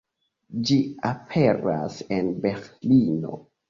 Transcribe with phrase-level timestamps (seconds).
[0.69, 0.77] Ĝi
[1.11, 3.43] aperas en Berlino.